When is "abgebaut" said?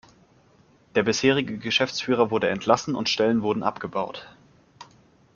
3.61-4.35